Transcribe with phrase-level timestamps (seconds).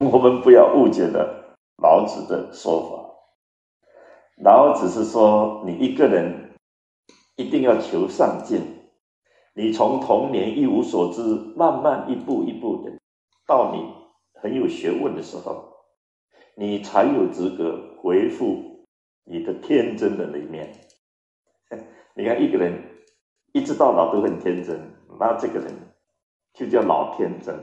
[0.10, 4.42] 我们不要误解了老子的说法。
[4.42, 6.52] 老子是说，你一个人
[7.36, 8.62] 一定要求上进，
[9.54, 11.20] 你从童年一无所知，
[11.54, 12.90] 慢慢一步一步的，
[13.46, 13.92] 到你
[14.40, 15.70] 很有学问的时候，
[16.54, 18.86] 你才有资格回复
[19.24, 20.72] 你的天真的那一面。
[22.16, 22.72] 你看，一个人
[23.52, 24.80] 一直到老都很天真，
[25.18, 25.74] 那这个人
[26.54, 27.54] 就叫老天真，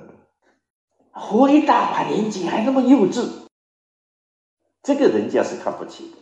[1.19, 3.47] 活一大把年纪还那么幼稚，
[4.83, 6.17] 这个人家是看不起的。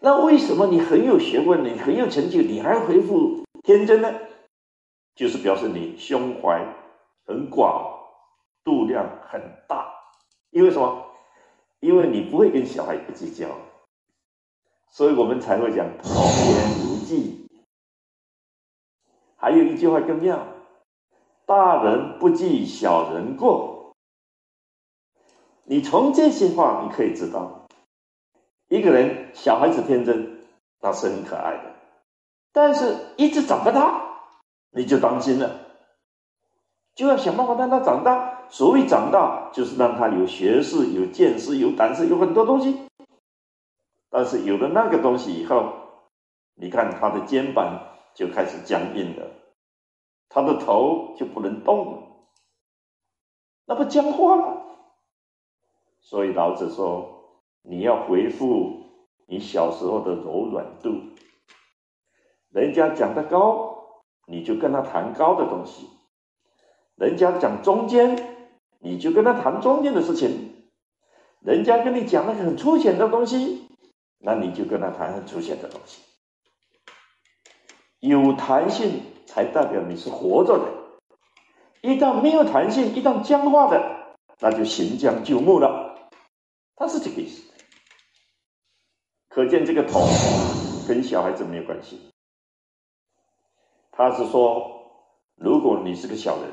[0.00, 4.12] 那为什么你很有学问，你很有成就，你还回复天真呢？
[5.14, 6.64] 就是表示你胸怀
[7.26, 8.00] 很广，
[8.64, 9.92] 度量很大。
[10.50, 11.06] 因为什么？
[11.80, 13.48] 因为你不会跟小孩子计较，
[14.88, 17.48] 所以我们才会讲童言无忌。
[19.36, 20.46] 还有一句话更妙：
[21.52, 23.92] 大人不计小人过。
[25.64, 27.66] 你从这些话你可以知道。
[28.68, 30.40] 一个人小孩子天真，
[30.80, 31.74] 那是很可爱的，
[32.52, 34.02] 但是一直长不大，
[34.70, 35.66] 你就当心了，
[36.94, 38.48] 就要想办法让他长大。
[38.48, 42.86] 所谓长大，就是让他有学识、有见识、有胆识，有很多东西。
[44.08, 45.74] 但是有了那个东西以后，
[46.54, 47.78] 你看他的肩膀
[48.14, 49.26] 就开始僵硬了，
[50.32, 52.02] 他的头就不能动了，
[53.66, 54.62] 那不僵化了。
[56.00, 57.10] 所以老子说。
[57.64, 58.86] 你要回复
[59.26, 61.00] 你小时候的柔软度，
[62.50, 65.86] 人家讲的高，你就跟他谈高的东西；
[66.96, 68.16] 人家讲中间，
[68.80, 70.28] 你就跟他谈中间的事情；
[71.38, 73.68] 人家跟你讲那个很粗浅的东西，
[74.18, 76.02] 那你就跟他谈很粗浅的东西。
[78.00, 80.66] 有弹性才代表你是活着的，
[81.80, 86.10] 一旦没有弹性，一旦僵化的，那就行将就木了。
[86.76, 87.42] 他是这个意思。
[89.28, 90.06] 可见这个头
[90.86, 92.10] 跟小孩子没有关系。
[93.90, 94.90] 他是说，
[95.36, 96.50] 如果你是个小人，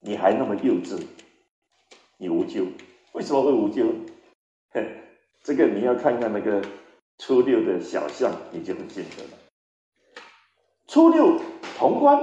[0.00, 1.06] 你还那么幼稚，
[2.16, 2.66] 你无救。
[3.12, 3.84] 为什么会无救？
[5.42, 6.62] 这个你要看看那个
[7.18, 9.47] 初六的小象，你就很清楚了。
[10.88, 11.38] 初六
[11.78, 12.18] 潼关，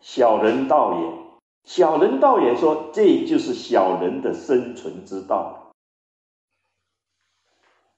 [0.00, 1.18] 小人道也。
[1.64, 5.74] 小人道也说，这就是小人的生存之道。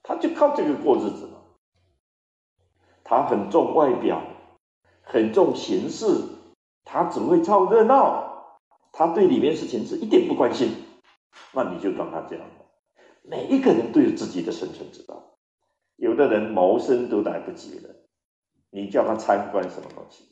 [0.03, 1.41] 他就靠这个过日子了。
[3.05, 4.21] 他很重外表，
[5.03, 6.05] 很重形式，
[6.85, 8.59] 他只会凑热闹，
[8.91, 10.73] 他对里面事情是一点不关心。
[11.53, 12.45] 那你就当他这样
[13.23, 15.37] 每一个人都有自己的生存之道，
[15.95, 17.95] 有的人谋生都来不及了，
[18.71, 20.25] 你叫他参观什么东西？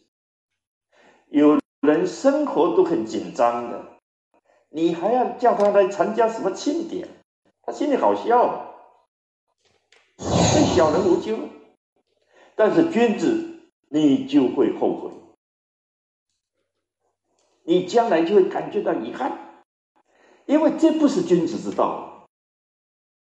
[1.28, 3.98] 有人生活都很紧张的，
[4.70, 7.08] 你还要叫他来参加什么庆典？
[7.62, 8.64] 他心里好笑。
[10.74, 11.36] 小人无咎，
[12.54, 15.12] 但是君子你就会后悔，
[17.64, 19.64] 你将来就会感觉到遗憾，
[20.46, 22.28] 因为这不是君子之道。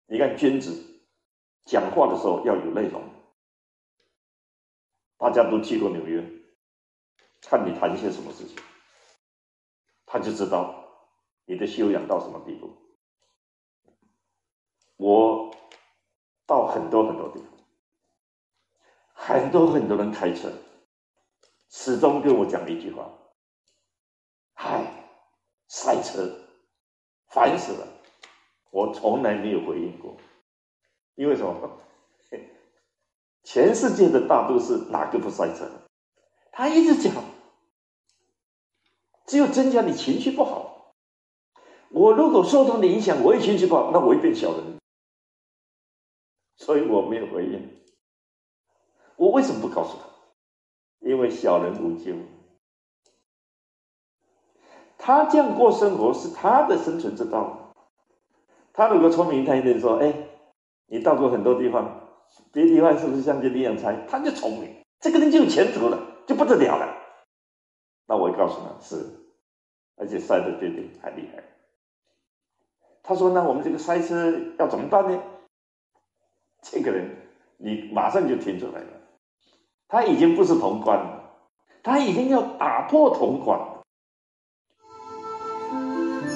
[0.06, 1.02] 你看君子
[1.64, 3.02] 讲话的时候要有内容，
[5.18, 6.24] 大家都去过纽约，
[7.42, 8.56] 看你谈一些什么事情，
[10.06, 10.82] 他就知道
[11.44, 12.74] 你的修养到什么地步。
[14.96, 15.54] 我。
[16.46, 17.50] 到很多很多地方，
[19.12, 20.50] 很多很多人开车，
[21.68, 23.06] 始终跟我讲一句话
[24.56, 24.82] ：“嗨，
[25.66, 26.34] 塞车，
[27.26, 27.86] 烦死了！”
[28.72, 30.16] 我从来没有回应过，
[31.16, 31.82] 因为什么？
[33.50, 35.66] 全世界的大都市哪个不塞车？
[36.52, 37.14] 他一直讲，
[39.24, 40.92] 只有增加你情绪不好。
[41.88, 44.76] 我如果受他的影响，我也情绪不好，那我会变小人。
[46.58, 47.74] 所以我没有回应。
[49.16, 50.04] 我为什么不告诉他？
[51.08, 52.16] 因为小人无救。
[54.98, 57.72] 他这样过生活是他的生存之道。
[58.74, 60.28] 他如果聪明，他一定说：“哎，
[60.88, 62.07] 你到过很多地方，
[62.52, 66.96] 别的地方是不是像这里一样差？”他就聪明，这个人就有前途了，就不得了了。
[68.06, 68.96] 那我告诉他是，
[69.96, 71.42] 而且塞的对对还厉害。
[73.02, 75.22] 他说：“那我们这个塞车要怎么办呢？”
[76.60, 77.16] 这个人，
[77.56, 78.88] 你马上就听出来了，
[79.88, 81.30] 他已经不是潼关了，
[81.82, 83.82] 他已经要打破潼关了。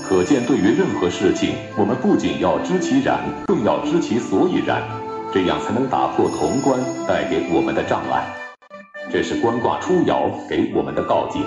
[0.05, 4.83] 可见，对于任何事情，我们不仅要知其然，更要知其所以然，
[5.33, 8.23] 这样才能打破潼关带给我们的障碍。
[9.11, 11.41] 这是观卦初爻给我们的告诫。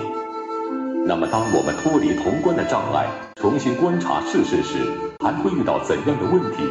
[1.06, 3.06] 那么，当我们脱离潼关的障碍，
[3.36, 4.78] 重新观察世事时，
[5.24, 6.68] 还会遇到怎样的问题？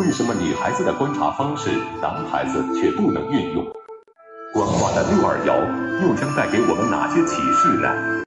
[0.00, 1.70] 为什么女孩子的观察方式，
[2.02, 3.64] 男孩子却不能运用？
[4.52, 5.62] 观卦的六二爻
[6.02, 8.24] 又将带给我们哪些启示呢？